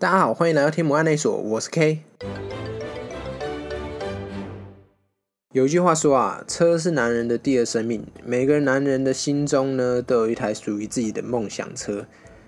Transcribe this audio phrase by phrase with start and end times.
[0.00, 2.00] 大家好，欢迎来到天母案内所，我是 K。
[5.52, 8.02] 有一句话说啊，车是男人的第二生命。
[8.24, 12.06] 每个男人的心中呢，都有一台属于自己的梦想车。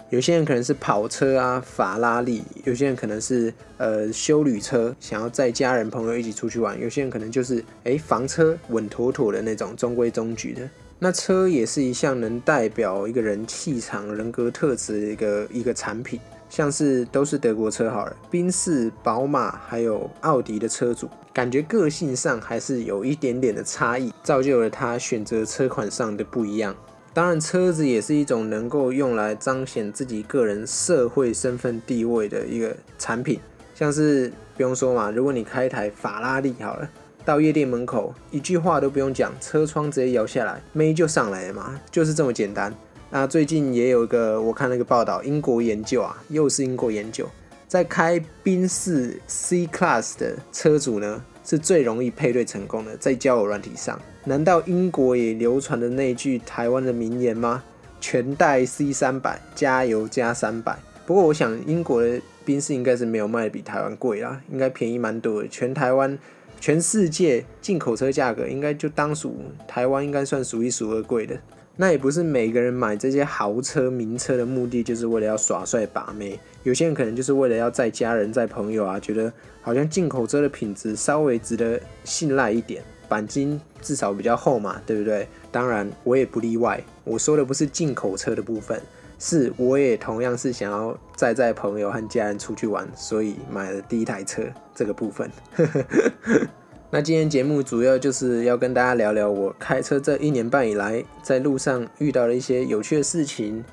[0.08, 10.66] 有些人可能是跑车啊，法拉利；有些人可能是呃修旅车，想要载家人朋友一起出去玩；有些人可能就是诶房车，稳妥妥的那种，中规中矩的。
[10.98, 16.19] 那车也是一项能代表一个人气场、人格特质的一个一个产品。
[16.53, 26.77] 像是都是德国车好了，宾士、宝马还有奥迪的车主，感觉个性上还是有一点点的差异，造就了他选择车款上的不一样。
[27.15, 33.41] 当然，车子也是一种能够用来彰显自己个人社会身份地位的一个产品。
[33.74, 36.87] 像是不用说嘛，如果你开一台法拉利好了，
[37.24, 42.74] 到夜店门口，一句话都不用讲，车窗直接摇下来，妹就上来了嘛，就是这么简单。
[43.15, 47.29] 那最近也有一个，我看那个报道，英国研究啊，又是英国研究，
[47.69, 54.01] 在开宾士 C Class 的车主呢，是最容易配对成功的，在交友软体上。
[54.24, 57.63] 难道英国也流传的那句台湾的名言吗？
[58.01, 60.79] 全带 C 三百，加油加三百。
[61.04, 65.49] 不过我想，英国的宾士应该是没有卖的比台湾贵啦，应该便宜蛮多的。
[65.49, 66.19] 全台湾、
[66.59, 69.37] 全世界进口车价格，应该就当属
[69.69, 71.38] 台湾，应该算数一数二贵的。
[71.83, 76.38] 那也不是每个人买这些豪车名车的目的，就是为了要耍帅把妹。
[76.62, 85.27] 有些人可能就是为了要载家人、载朋友啊，觉得好像进口车的品质稍微值得信赖一点，钣金至少比较厚嘛，对不对？
[85.50, 86.81] 当然我也不例外。
[87.03, 88.81] 我说的不是进口车的部分，
[89.19, 95.28] 是我也同样是想要载载朋友和家人出去玩，所以买了第一台车这个部分。
[96.94, 103.65] 那今天节目主要就是要跟大家聊聊我开车这一年半以来在路上遇到的一些有趣的事情，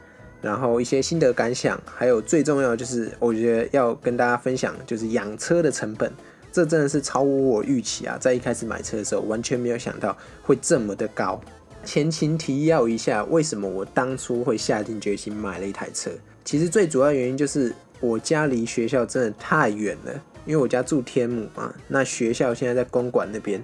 [0.42, 6.10] 然后一些心得感想，还有最重要就是我觉得要跟大家分享就是养车的成本，
[6.50, 8.18] 这真的是超乎我预期啊！
[8.18, 11.42] 在一开始买车的时候完全没有想到会这么的高。
[11.84, 16.10] 前情提要一下，为什么我当初会下定决心买了一台车？
[16.46, 20.24] 其实最主要原因就是我家离学校真的太远了。
[20.46, 23.64] 因为我家住天母嘛，那学校现在在公馆那边，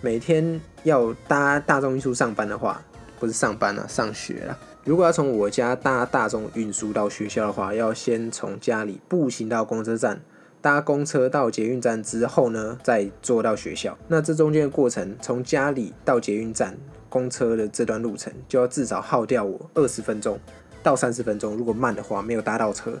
[0.00, 2.82] 每天要搭大众运输上班的话，
[3.18, 4.58] 不是上班啊，上学了。
[4.84, 10.20] 如果要从我家搭大众运输到学校的话，要先从家里步行到公车站，
[10.60, 13.96] 搭公车到捷运站之后呢，再坐到学校。
[14.08, 16.76] 那这中间的过程，从家里到捷运站，
[17.08, 20.38] 公车的这段路程就要至少耗掉我二十分钟
[20.82, 21.56] 到三十分钟。
[21.56, 22.92] 如果慢的话，没有搭到车，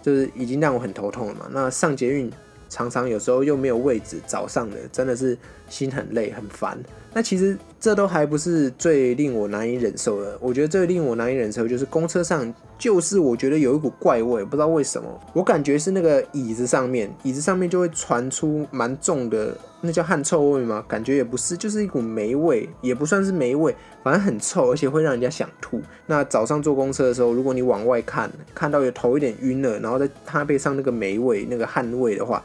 [0.00, 1.48] 就是已经让我很头痛了嘛。
[1.50, 2.30] 那上捷运。
[2.72, 5.36] 常常有时候又没有位置，早上的真的是
[5.68, 6.78] 心很累很烦。
[7.12, 10.38] 那其实这都还不是最令我难以忍受的。
[10.40, 20.82] 我觉得最令我难以忍受就是公车上，就是我觉得有一股怪味，不知道为什么，我感觉是那个椅子上面，椅子上面就会传出蛮重的，那叫汗臭味吗？
[20.88, 25.82] 感觉也不是，就是一股霉味，也不算是霉味，反正很臭，而且会让人家想吐。
[26.06, 32.42] 那早上坐公车的时候，如果你往外看，看到有头有点晕了，然后在它背上那个霉味、那个汗味的话。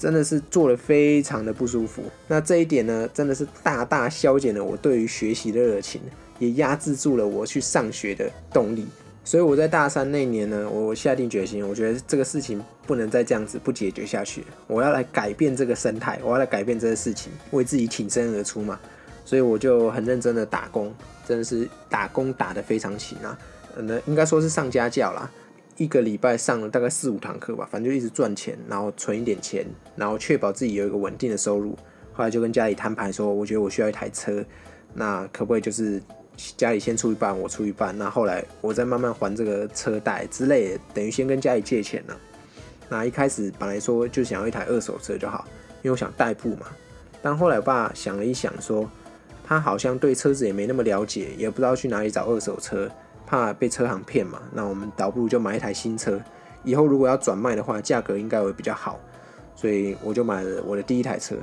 [0.00, 6.00] 真的是做的非常的不舒服，那这一点呢，真的是大大消减了我对于学习的热情，
[6.38, 8.86] 也压制住了我去上学的动力。
[9.22, 18.80] 所以我在大三那年呢，我下定决心，我觉得这个事情不能再这样子不解决下去，我要来改变这个生态，我要来改变这个事情，为自己挺身而出嘛。
[19.26, 20.92] 所以我就很认真的打工，
[21.28, 23.38] 真的是打工打得非常勤啊，
[23.76, 25.30] 那应该说是上家教啦。
[25.80, 29.64] 一个礼拜上了大概四五堂课吧，反正就一直赚钱，然后存一点钱，
[29.96, 31.74] 然后确保自己有一个稳定的收入。
[32.12, 34.44] 后来就跟家里摊牌说，我觉得我需要一台车，
[34.92, 35.98] 那可不可以就是
[36.54, 37.96] 家里先出一半，我出一半？
[37.96, 42.16] 那后来我再慢慢还这个车贷之类的，等于先跟家里借钱了。
[42.90, 45.46] 那一开始本来说就想要一台二手车就好，
[45.80, 46.66] 因为我想代步嘛。
[47.22, 48.86] 但后来我爸想了一想，说
[49.46, 52.86] 他好像对车子也没那么了解，也不知道去哪里找二手车。
[53.30, 54.42] 怕被车行骗嘛？
[54.52, 56.20] 那我们倒不如就买一台新车，
[56.64, 58.98] 以后如果要转卖的话，价格应该会比较好。
[59.54, 61.36] 所以我就买了我的第一台车。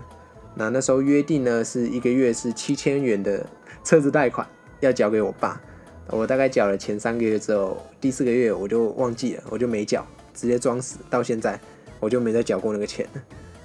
[0.53, 3.45] 那那时候约定呢，是一个月是七千元的
[3.85, 4.45] 车子贷款
[4.81, 5.61] 要交给我爸。
[6.09, 10.97] 我大概缴了前三个月之后，第四个月我就忘记了，我就没缴，直接装死。
[11.09, 11.57] 到现在
[12.01, 13.07] 我就没再缴过那个钱。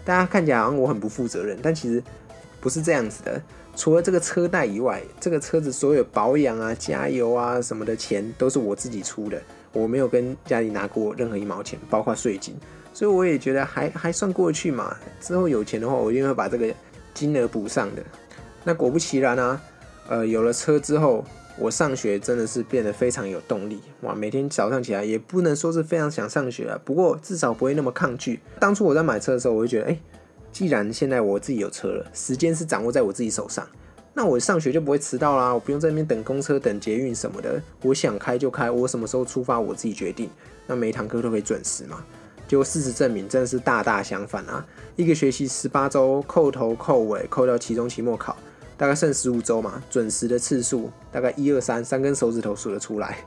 [0.05, 2.01] 大家看起来好像我很不负责任，但其实
[2.61, 3.43] 不是这样子的。
[3.75, 9.41] 除了这个车贷以外，这个车子所有保养啊、加油啊什么的钱都是我自己出的，
[9.73, 12.55] 我没有跟家里拿过任何一毛钱，包括税金，
[12.93, 14.97] 所以我也觉得还 还算过去嘛。
[15.21, 16.73] 之后有钱的话，我一定会把这个
[17.15, 18.03] 金额补上的。
[18.65, 19.61] 那果不其然啊，
[20.09, 21.25] 呃，有了车之后，
[21.59, 24.15] 我上学真的是变得非常有动力哇！
[24.15, 28.39] 每天早上起来也不能说是非常想上学啊，不过至少不会那么抗拒。
[28.61, 29.99] 当初我在买车的时候，我就觉得，哎，
[30.53, 33.67] 既然现在我自己有车了，时间是掌握在我自己手上，
[34.15, 40.29] 那我上学就不会迟到啦，我不用在那边等公车、等捷运什么的，我想开就开，我什么时候出发我自己决定，
[40.67, 42.05] 那每一堂课都可以准时嘛。
[42.47, 44.63] 结果事实证明，真的是大大相反啊！
[44.95, 48.37] 一个学期十八周，扣头扣尾，扣掉期中、期末考。
[48.77, 53.25] 大概剩十五周嘛，准时的次数大概一二三，三根手指头数得出来，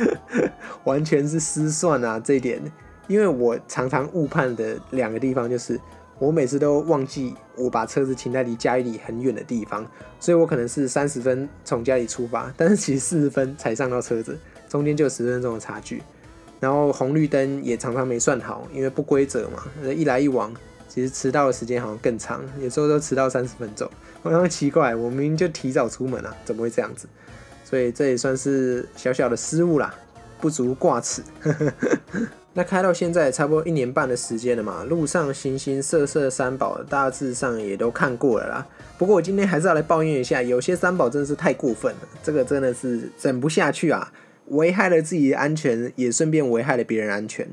[0.84, 2.20] 完全是失算啊！
[2.20, 2.60] 这一点，
[3.08, 5.80] 因为我常常误判的两个地方就是，
[6.18, 9.86] 我每次都忘记我把车子停在离家里很远的地方，
[10.20, 14.38] 所以我可能是三十分从家里出发，但是其实四十分才上到车子，
[14.68, 16.02] 中间就有十分钟的差距。
[16.60, 20.54] 然后红绿灯也常常没算好，因为不规则嘛，一来一往。
[20.88, 23.90] 其实迟到的时间好像更长，有时候都迟到三十分钟。
[24.22, 27.08] 我常奇怪，我明明就提早出门啊，怎么会这样子？
[27.64, 29.92] 所以这也算是小小的失误啦，
[30.40, 31.20] 不足挂齿。
[32.56, 38.66] 那开到现在差不多一年半的时间了嘛，路上形形色色三宝大致上也都看过了啦。
[38.96, 44.12] 不过我今天还是要来抱怨一下，有些三宝真的是太过分了，这个真的是整不下去啊，
[44.50, 47.48] 危害了自己的安全，也顺便危害了别人安全。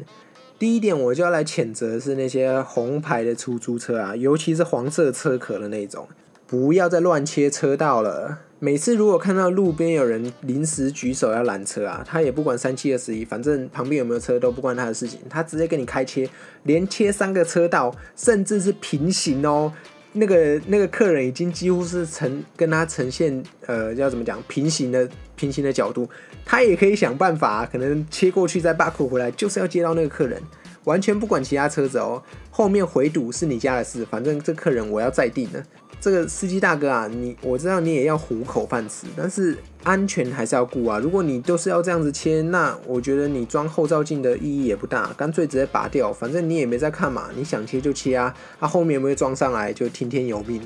[0.59, 6.07] 第一点，我就要来谴责是那些红牌的出租车啊，尤其是黄色车壳的那种，
[6.45, 8.37] 不要再乱切车道了。
[8.63, 16.29] 每次如果看到路边有人临时举手要拦车啊，他也不管三七二十一，反正旁边有没有车都不关他的事情，他直接跟你开切，
[16.61, 19.73] 连切三个车道，甚至是平行哦。
[20.13, 26.07] 那个那个客人已经几乎是呈跟他呈现呃，要怎么讲平行的平行的角度。
[26.45, 30.39] 他也可以想办法，可能切过去再 back 回来，就是要接到那个客人，
[30.83, 32.21] 完全不管其他车子哦。
[32.51, 35.63] 后面回堵是你家的事，反正这客人我要再定了。
[36.01, 40.97] 这个司机大哥啊，你我知道你也要糊口饭吃，但是安全还是要顾啊。
[40.97, 48.35] 如果你都是要这样子切，那我觉得你装后照镜的意义也不大，干脆直接拔掉，反正你也没在看嘛，你想切就切啊。
[48.59, 50.59] 他后面有没有装上来就听天由命，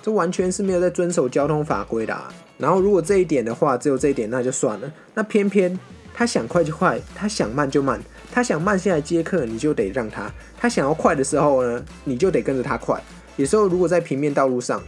[0.00, 2.16] 这完全是没有在遵守交通法规的。
[2.56, 4.92] 然后如果这一点的话，只有这一点那就算了。
[5.14, 5.76] 那偏偏
[6.14, 8.00] 他想快就快，他想慢就慢，
[8.30, 13.02] 他想慢下来接客你就得让他，他想要快的时候呢，你就得跟着他快。
[13.36, 14.82] 有时候如果在平面道路上，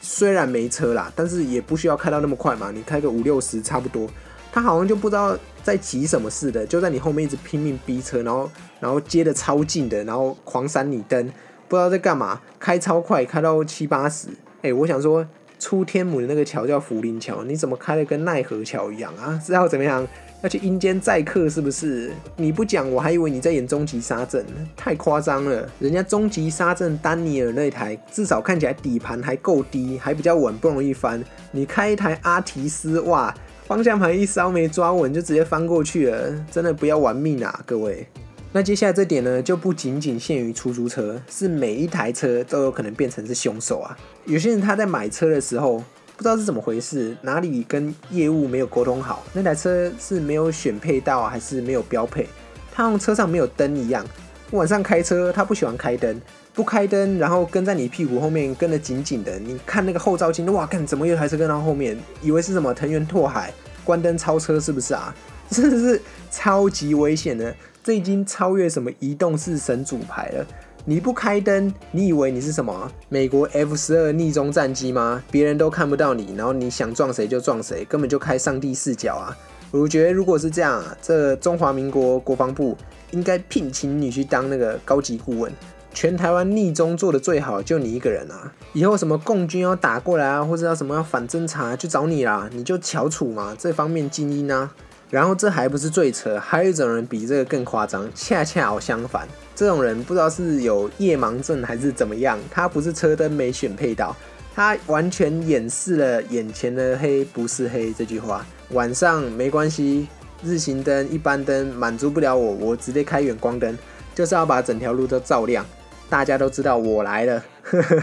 [0.00, 4.08] 虽然没车啦，但是也不需要开到那么快嘛，你开个五六十差不多。
[4.52, 11.26] 他好像就不知道在急什么似的，就在你后面一直拼命逼车，然后然后接的超近的，然后狂闪你灯，
[11.68, 14.28] 不知道在干嘛，开超快，开到七八十。
[14.62, 15.26] 哎，我想说。
[15.64, 19.40] 出天母的那个桥叫福林桥，你怎么开的跟奈何桥一样啊？
[19.42, 20.06] 是要怎么样？
[20.42, 22.12] 要去阴间载客是不是？
[22.36, 24.44] 你不讲，我还以为你在演终极杀阵，
[24.76, 25.66] 太夸张了。
[25.78, 31.24] 人家终极杀阵丹尼尔那台，至少看起来底盘还够低，还比较稳，不容易翻。
[31.50, 33.34] 你开一台阿提斯，哇，
[33.66, 38.06] 方向盘一稍没抓稳就直接翻过去了，真的不要玩命啊，各位。
[38.56, 43.98] 那接下来这点呢，就不仅仅限于出租车，是每一台车都有可能变成是凶手啊。
[44.26, 45.78] 有些人他在买车的时候，
[46.16, 52.28] 不知道是怎么回事，哪里跟业务没有沟通好，那台车是没有选配到，还是没有标配？
[52.72, 54.06] 他用车上没有灯一样，
[54.52, 56.22] 晚上开车他不喜欢开灯，
[56.52, 59.36] 不开灯，然后跟在你屁股后面跟得紧紧的。
[59.36, 63.52] 你看那个后照镜，哇，看怎么有台车跟到后面，以为是什么藤原拓海
[63.82, 65.12] 关灯超车是不是啊？
[65.50, 67.52] 真的是超级危险的。
[67.84, 70.46] 这已经超越什么移动式神主牌了。
[70.86, 75.22] 你不开灯，你以为你是什么美国 F 十二逆中战机吗？
[75.30, 79.36] 别人都看不到你，然后你想撞谁就撞谁，根本就开上帝视角啊！
[79.70, 82.76] 我觉得如果是这样，这中华民国国防部
[83.10, 85.52] 应该聘请你去当那个高级顾问。
[85.92, 88.52] 全台湾逆中做的最好就你一个人啊！
[88.72, 94.74] 以后什么共军要打过来啊，或者要什么要反侦查，就找你啦，你就翘楚嘛，这方面精英啊。
[95.10, 99.28] 然后这还不是最扯，还有一种人比这个更夸张，恰恰好相反。
[99.54, 104.16] 这种人不知道是有夜盲症还是怎么样，他不是车灯没选配到，
[104.54, 108.44] 他完全掩饰了眼前的黑不是黑这句话。
[108.70, 110.08] 晚上没关系，
[110.42, 113.78] 日行灯、一般灯满足不了我，我直接开远光灯，
[114.14, 115.64] 就是要把整条路都照亮，
[116.08, 117.44] 大家都知道我来了。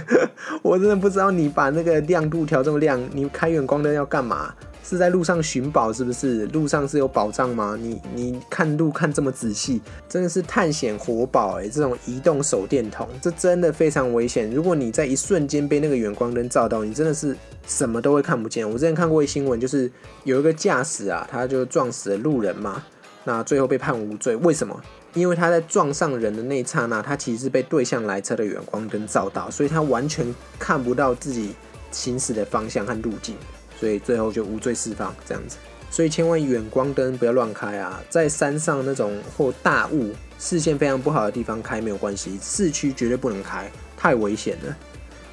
[0.63, 4.53] 我真的不知道你把那个亮度调这么亮，你开远光灯要干嘛？
[4.83, 6.45] 是在路上寻宝是不是？
[6.47, 7.77] 路上是有宝藏吗？
[7.79, 11.67] 你你看路看这么仔细，真的是探险活宝哎！
[11.67, 14.51] 这种移动手电筒，这真的非常危险。
[14.51, 17.35] 如果你在一瞬间被那个远光灯照到，你真的是
[17.67, 18.67] 什么都会看不见。
[18.67, 19.89] 我之前看过一新闻，就是
[20.23, 22.83] 有一个驾驶啊，他就撞死了路人嘛，
[23.23, 24.35] 那最后被判无罪。
[24.37, 24.81] 为什么？
[25.13, 30.25] 因为他在撞上人的那一刹那，他其实是被对向来车的远光灯照到，所以他完全
[30.57, 31.53] 看不到自己
[31.91, 33.35] 行驶的方向和路径。
[33.81, 35.57] 所以最后就无罪释放这样子。
[35.89, 44.77] 所以千万远光灯不要乱开啊，在山上那种或大雾、视线非常不好的地方开没有关系，市区绝对不能开，太危险了。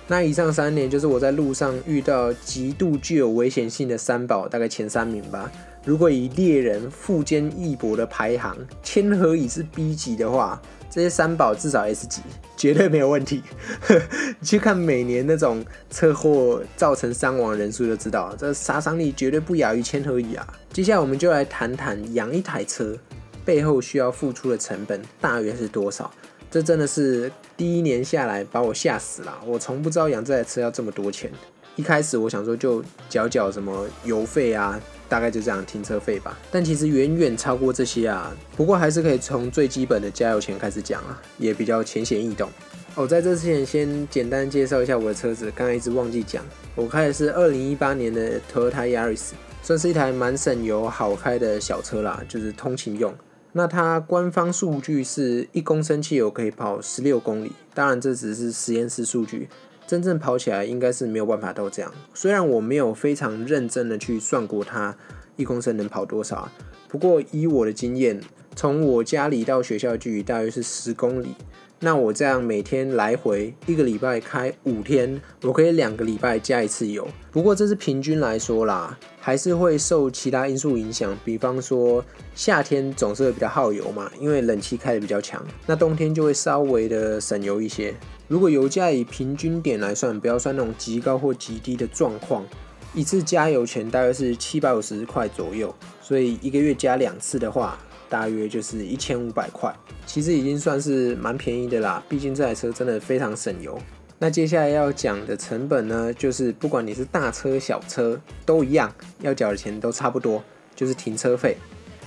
[0.09, 5.53] 那以上三点就是我在路上遇到极度具有危险性的三宝，大概前三名吧。
[5.89, 12.21] 如果以猎人富坚义博的排行，千和乙是 B 级的话，这些三宝至少 S 级，
[12.59, 13.43] 绝对没有问题。
[14.39, 20.47] 你去看每年那种车祸造成伤亡人数就知道，这杀伤力绝对不亚于千和乙啊。
[20.75, 22.95] 接下来我们就来谈谈养一台车
[23.43, 26.13] 背后需要付出的成本大约是多少。
[26.51, 31.33] 这真的是第一年下来把我吓死了，我从不知道养这台车要这么多钱。
[31.77, 34.79] 一开始我想说就缴缴什么油费啊。
[35.09, 36.39] 大概就这样，停车费吧。
[36.51, 38.37] 但其实远远超过这些啊。
[38.57, 42.51] 不过还是可以从最基本的加油钱开始讲啊，也比较浅显易懂。
[42.95, 46.45] 哦，在这之前先简单介绍一下我的车子，刚才一直忘记讲。
[46.75, 49.31] 我开的是二零一八年的 Toyota Yaris，
[49.63, 53.15] 算是一台蛮省油、好开的小车啦，就是通勤用。
[53.53, 59.49] 那它官方数据是一公升汽油可以跑十六公里，当然这只是实验室数据。
[59.89, 61.91] 真正跑起来应该是没有办法都这样。
[62.13, 64.95] 虽然我没有非常认真的去算过它
[65.37, 66.49] 一公升能跑多少，
[66.89, 68.21] 不过以我的经验，
[68.55, 71.35] 从我家里到学校距离大约是十公里。
[71.81, 77.07] 那我这样每天来回一个礼拜开五天，我可以两个礼拜加一次油。
[77.31, 81.17] 不过这是平均来说啦，还是会受其他因素影响。
[81.25, 82.05] 比方说
[82.35, 85.41] 夏天总是会比较耗油嘛，因为冷气开的比较强。
[85.67, 87.95] 那冬天就会稍微的省油一些。
[88.27, 92.45] 如果油价以平均点来算，不要算那种极高或极低的状况，
[92.93, 95.73] 一次加油钱大约是七百五十块左右。
[96.03, 97.79] 所以一个月加两次的话。
[98.09, 99.75] 大约就是一千五百块，
[100.07, 102.03] 其实已经算是蛮便宜的啦。
[102.09, 103.79] 毕竟这台车真的非常省油。
[104.19, 110.43] 那接下来要讲的成本呢，就是不管你是大车小车都一样，要缴的钱都差不多，
[110.75, 111.57] 就是停车费。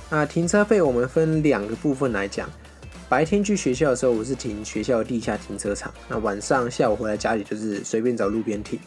[0.10, 2.50] 那停车费我们分两个部分来讲。
[3.08, 5.94] 白天去学校的时候，我是停学校地下停车场。
[6.10, 8.80] 那晚上下午回来家里就是随便找路边停。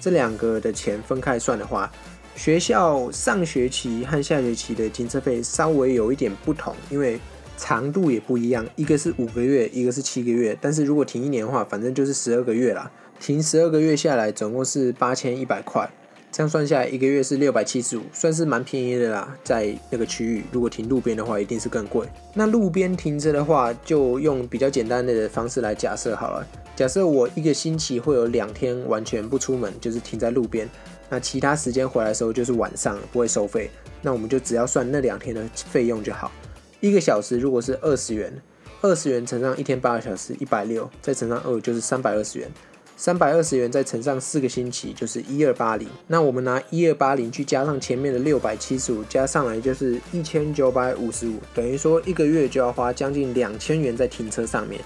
[0.00, 1.90] 这两个的钱分开算的话。
[2.34, 7.20] 学校上学期和下学期的停车费稍微有一点不同，因为
[7.56, 10.56] 长度也不一样，一个是五个月，一个是七个月。
[10.60, 12.90] 但是如果停一年的话，反正就是十二个月啦。
[13.20, 15.88] 停十二个月下来，总共是八千一百块，
[16.32, 19.36] 这样算下来一个月是六百七十五，算是蛮便宜的啦。
[19.44, 22.08] 在那个区域，如果停路边的话，一定是更贵。
[22.34, 26.44] 那路边停车的话，就用比较简单的方式来假设好了。
[26.74, 30.68] 假设我一个星期会有两天完全不出门，就是停在路边。
[31.12, 33.70] 那其他时间回来的时候就是晚上，不会收费。
[34.00, 36.32] 那我们就只要算那两天的费用就好。
[36.80, 38.32] 一个小时如果是二十元，
[38.80, 42.50] 二十元乘上一天八个小时，一百六，再乘上二就是三百二十元。
[42.96, 45.86] 三百二十元再乘上四个星期就是一二八零。
[46.06, 54.80] 那我们拿一二八零去加上前面的六百七十五，加上来就是一千九百五十五，等于说一个月就要花将近两千元在停车上面。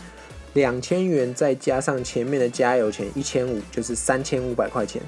[0.55, 5.01] 两千元再加上前面的加油钱一千五，就是三千五百块钱。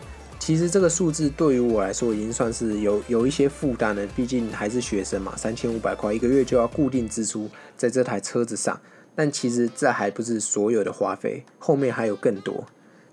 [0.48, 8.80] 其实这个数字对于我来说已经算是有有一些负担了，毕竟还是学生嘛，三千五百块一个月就要固定支出在这台车子上。
[9.14, 12.64] 但其实这还不是所有的花费，后面还有更多。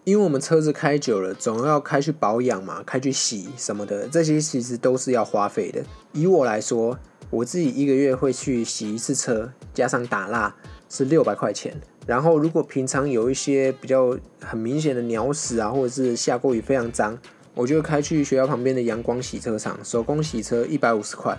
[0.06, 5.84] 因为我们车子开久了，总要开去保养嘛，开去洗什么的，这些其实都是要花费的。
[6.14, 6.98] 以我来说，
[7.30, 10.56] 我自己一个月会去洗一次车，加上打蜡
[10.88, 11.76] 是六百块钱。
[12.06, 17.18] 然后，如果平常有一些比较很明显的鸟屎啊，或者是下过雨非常脏，
[17.56, 21.36] 我就开去学校旁边的阳光洗车场手工洗车，一百五十块。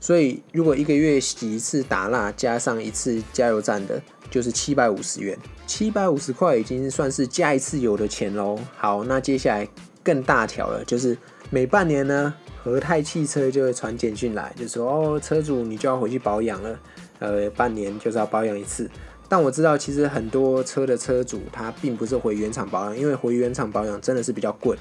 [0.00, 5.36] 所以，如果一个月洗一次打蜡，加上一次加油站的，就是七百五十元。
[5.66, 8.58] 七百五十块已经算是加一次油的钱喽。
[8.76, 9.68] 好，那接下来
[10.02, 11.16] 更大条了，就是
[11.50, 12.32] 每半年呢，
[12.62, 16.78] 和泰汽车就会传简讯来，就说哦，车主你就要回去保养了，
[17.18, 18.88] 呃，半年就是要保养一次。
[19.28, 24.76] 但我知道，其实很多车的车主他并不是回原厂保养，因为回原厂保养真的是比较贵。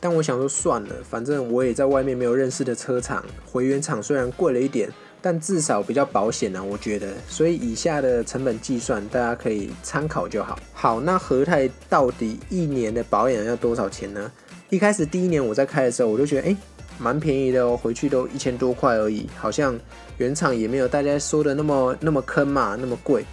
[0.00, 4.90] 但我想说算了，反正我也在外面没有认识的车厂，回原厂虽然贵了一点，
[5.20, 7.12] 但至少比较保险呢，我觉得。
[7.28, 10.58] 所以以下的成本计算大家可以参考就好。
[10.72, 14.32] 好，那和泰到底一年的保养要多少钱呢？
[14.70, 16.56] 一开始第一年我在开的时候，我就觉得哎，
[16.98, 19.78] 蛮便宜的哦，回去都一千多块而已，好像
[20.16, 23.24] 原厂也没有大家说的那么那么坑嘛，那么贵。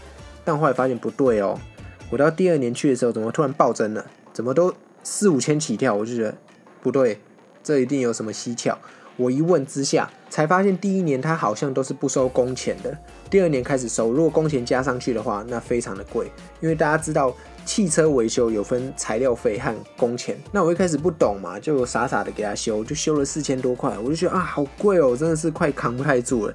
[0.44, 1.60] 但后来发现不对哦，
[2.10, 4.06] 我到第二年去的时候，怎么突然暴增了？
[4.34, 5.94] 怎么都四五千起跳？
[5.94, 6.36] 我就觉得
[6.82, 7.20] 不对，
[7.64, 8.78] 这一定有什么蹊跷。
[9.18, 12.98] 我一问之下，才发现第一年它好像都是不收工钱的，
[13.30, 14.14] 第二年开始收。
[14.14, 16.32] 如果工钱加上去的话，那非常的贵。
[16.62, 20.38] 因为大家知道汽车维修有分材料费和工钱。
[20.54, 26.54] 那我一开始不懂嘛，就傻傻的给他修，就修了四千多块，我就觉得啊，好贵哦，真的是快扛不太住了。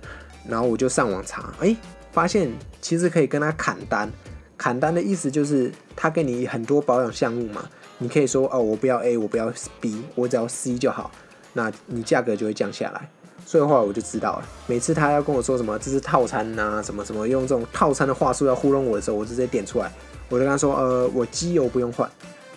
[0.48, 1.76] 然后我就上网查，哎，
[2.14, 4.10] 发现其实可以跟他砍单。
[4.56, 7.68] 砍单的意思就是他给你很多保养项目嘛，
[7.98, 11.10] 你可以说哦，我不要 A，我不要 B，我只要 C 就好，
[11.52, 13.10] 那你价格就会降下来。
[13.44, 19.92] 所以后来我就知道了，每次他要跟我说什么这是套餐呐，什么什么用这种套餐的话术要糊弄我的时候，我直接点出来，
[20.30, 22.08] 我就跟他说，呃，我机油不用换，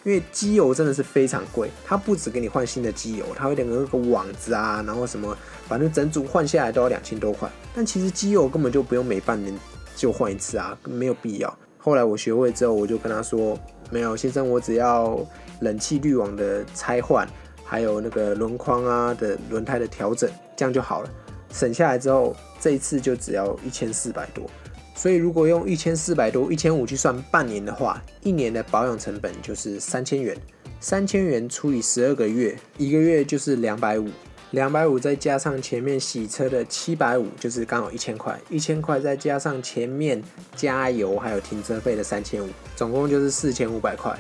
[0.03, 5.37] 因为机油真的是非常贵，他不止给你换新的机油，他会点那个网子啊，然后什么，
[5.67, 7.49] 反正整组换下来都要两千多块。
[7.75, 9.57] 但其实机油根本就不用每半年
[9.95, 11.57] 就换一次啊，没有必要。
[11.77, 13.57] 后来我学会之后，我就跟他说，
[13.89, 15.19] 没有先生，我只要
[15.61, 17.27] 冷气滤网的拆换。
[17.69, 21.09] 还有那个轮框啊的轮胎的调整，这样就好了。
[21.51, 24.49] 省下来之后，这一次就只要一千四百多。
[24.97, 30.35] 所以如果用一千四百多、一千五去算半年的话，一年的保养成本就是三千元。
[30.79, 34.09] 三千元除以十二个月，一个月就是两百五。
[34.51, 38.39] 两百五再加上前面洗车的七百五，就是刚好一千块。
[38.49, 40.19] 一千块再加上前面
[40.55, 44.17] 加油还有停车费的三千五，总共就是四千五百块。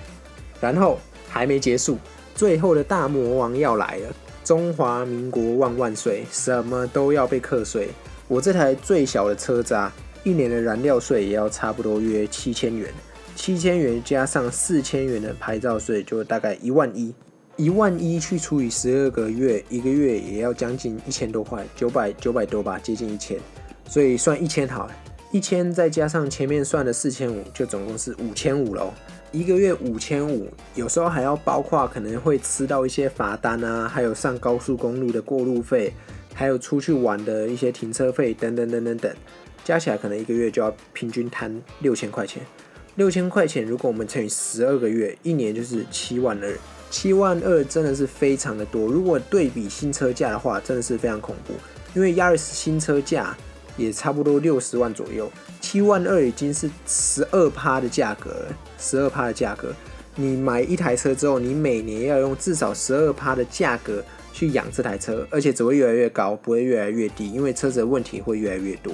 [0.61, 1.97] 然后还没结束。
[2.35, 4.15] 最后的大魔王要来了！
[4.43, 6.23] 中华民国万万岁！
[6.31, 7.89] 什么都要被课税。
[8.27, 9.91] 我这台最小的车子啊，
[10.23, 12.91] 一年的燃料税也要差不多约七千元。
[13.35, 17.13] 七千元加上四千元的牌照税，就大概一万一。
[17.55, 23.35] 一万一去除以十二个月，一个月也要将近一千多块，九百九百多吧，接近一千。
[23.87, 24.87] 所以算一千好，
[25.31, 28.93] 一千再加上前面算的四千五，就总共是五千五喽。
[29.31, 35.91] 一个月五千五，有时候还要包括可能会吃到一些罚单啊，还有上高速公路的过路费，
[36.37, 39.11] 还有出去玩的一些停车费等等等等等，
[39.63, 42.43] 加起来可能一个月就要平均摊六千块钱。
[42.93, 46.53] 六千块钱如果我们乘以十二个月，一年就是七万二。
[46.91, 48.85] 七万二真的是非常的多。
[48.85, 51.53] 如果对比新车价的话，真的是非常恐怖。
[51.95, 53.35] 因为 Yaris 新车价
[53.75, 55.31] 也差不多六十万左右。
[55.59, 59.73] 七万二已经是十二趴的价格了，十二趴的价格，
[60.15, 64.03] 你买一台车之后，你每年要用至少十二趴的价格
[64.37, 68.93] 去养这台车，而且只会越来越高，不会越来越低，因为车子的问题会越来越多。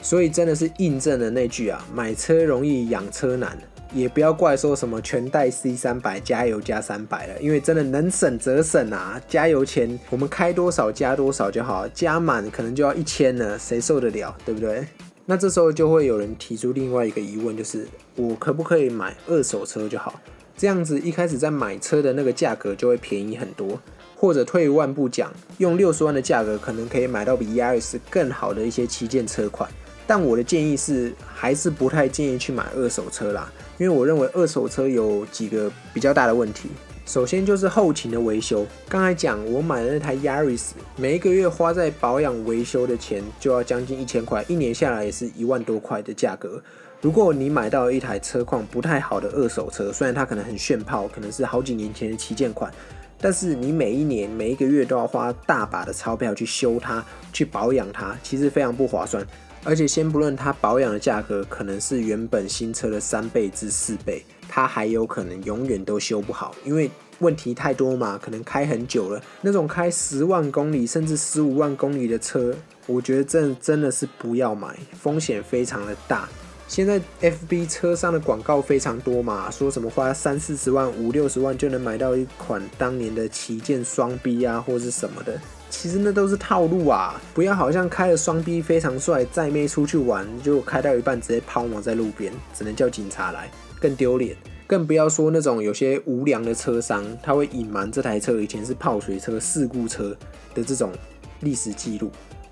[0.00, 3.58] 所以真的是印证了那句啊，买车容易养车难，
[3.92, 14.86] 也不要怪说什么全带 C 三百加油加三百了，因为真的能省则省啊，加油钱我们开多少加多少就好，加满可能就要一千了，谁受得了，对不对？
[15.26, 20.18] 那这时候就会有人提出另外一个疑问，就是我可不可以买二手车就好？
[20.56, 23.80] 这样子一开始在买车的那个价格就会便宜很多，
[24.20, 29.70] 或者退一万步讲，用六十万的价格可能可以买到比 Yaris 更好的一些旗舰车款。
[30.08, 36.68] 但我的建议是，还是不太建议去买二手车啦，因为我认为二手车有几个比较大的问题。
[37.06, 38.66] 首先就是后勤的维修。
[38.88, 46.60] 刚才讲我买的那台 Yaris，每一个月花在保养维修的钱就要将近一千块，一年下来也是一万多块的价格。
[47.00, 52.72] 如果你买到一台车况不太好的二手车，虽然它可能很炫炮，可能是好几年前的旗舰款，
[53.20, 59.26] 但是你每一年每一个月都要花大把的钞票去修它、去保养它，其实非常不划算。
[59.64, 64.24] 而且先不论它保养的价格可能是原本新车的三倍至四倍。
[64.48, 69.20] 它还有可能永远都修不好，因为问题太多嘛，可能开很久了。
[69.42, 72.54] 那种开十万公里甚至十五万公里的车，
[72.86, 76.26] 我觉得真真的是不要买，风险非常的大。
[76.68, 87.18] 现在 FB 车上的广告非常多嘛，说什么花三四十万、五六十万就能买到一款当年的旗舰双 B 啊，或是什么的，其实那都是套路啊！
[87.32, 93.50] 不要好像开了双 B 非常帅，再妹出去玩就开到一半直接抛锚在路边，只能叫警察来。
[93.80, 100.14] 更丢脸，更不要说那种有些无良的车商，他会隐瞒这台车以前是泡水车、事故车
[100.54, 100.92] 的这种
[101.40, 102.10] 历史记录。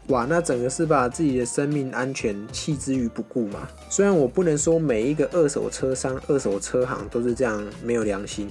[0.08, 3.68] 哇，那整个是把自己的生命安全弃之于不顾嘛？
[3.90, 8.48] 虽然我不能说每一个二手车商、二手车行都是这样没有良心，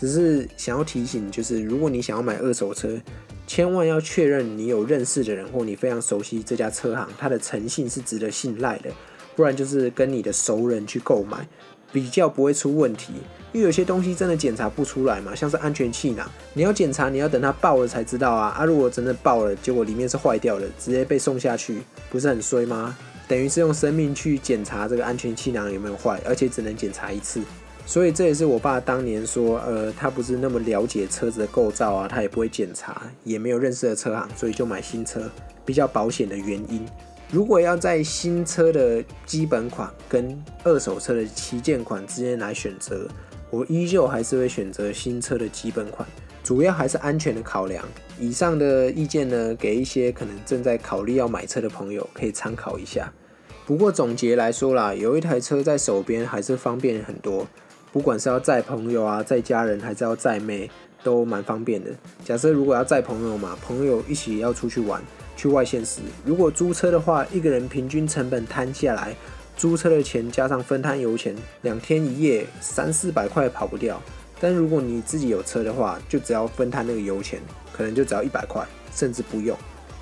[0.00, 2.98] 只是想要提醒，就是如果你想要买二手车，
[3.46, 8.90] 千万要确认你有认识的人或你非常熟悉这家车行，它的诚信是值得信赖的，
[9.36, 11.46] 不然就是跟你的熟人去购买。
[11.92, 13.12] 比较不会出问题，
[13.54, 18.48] 因为有些东西真的检查不出来嘛，像是安全气囊，你要检查，你要等它爆了才知道啊。
[18.48, 22.96] 啊，如果真的爆了，结果里面是坏掉了，直接被送下去，不是很衰吗？
[23.28, 27.40] 等于是用生命去检查这个安全气囊有没有坏，而且只能检查一次。
[27.86, 35.30] 所以这也是我爸当年说，呃，他不是那么了解车子的构造啊，他也不会检查，也没有认识的车行，所以就买新车
[35.64, 36.84] 比较保险的原因。
[37.30, 43.08] 如果要在新车的基本款跟二手车的旗舰款之间来选择，
[43.54, 46.04] 我依旧还是会选择新车的基本款，
[46.42, 47.84] 主要还是安全的考量。
[48.18, 53.12] 以上的意见呢，给一些可能正在考虑要买车的朋友可以参考一下。
[53.64, 57.46] 不过总结来说啦，有一台车在手边还是方便很多，
[57.92, 60.68] 不管是要载朋友啊、载家人，还是要载妹，
[61.04, 61.90] 都蛮方便的。
[62.24, 65.00] 假设如果要载朋友嘛，朋友一起要出去玩、
[65.36, 69.14] 去外县市，如果租车的话，一个人平均成本摊下来，
[69.56, 74.00] 租车的钱加上分摊油钱，两天一夜三四百块跑不掉。
[74.40, 77.40] 但如果你自己有车的话，就只要分摊那个油钱，
[77.72, 79.56] 可能就只要一百块，甚至不用，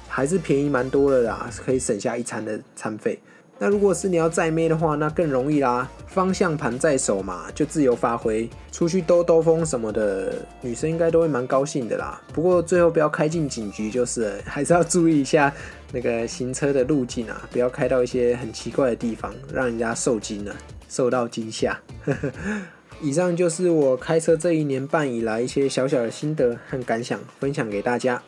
[0.09, 3.19] 还是便宜蛮多的啦，可以省下一餐的餐费。
[3.59, 12.21] 那如果是你要载妹的话，那更容易啦，方向盘在手嘛，就自由发挥，出去兜兜风什么的，女生应该都会蛮高兴的啦。
[12.33, 15.55] 不过最后不要开进警局就是，还是要注意一下
[15.93, 20.57] 那个行车的路径啊，不要开到一些很奇怪的地方，让人家受惊了，
[20.89, 21.79] 受到惊吓。
[23.03, 28.23] 以上就是我开车这一年半以来一些小小的心得和感想，分享给大家。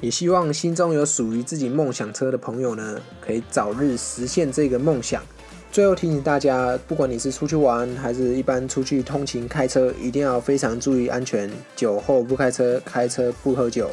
[0.00, 5.22] 也希望心中有属于自己梦想车的朋友呢，可以早日实现这个梦想。
[5.70, 13.90] 最后提醒大家，不管你是出去玩，还是一般出去通勤开车，一定要非常注意安全，酒后不开车，开车不喝酒。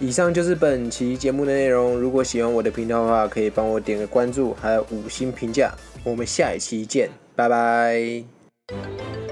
[0.00, 1.98] 以上就是本期节目的内容。
[1.98, 5.74] 如果喜欢我的频道的话，可以帮我点个关注，还有五星评价。
[6.04, 9.27] 我们下一期见，拜拜。